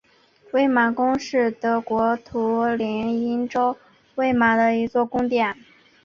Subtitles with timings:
[0.51, 3.77] 魏玛宫是德国图林根州
[4.15, 5.55] 魏玛的一座宫殿。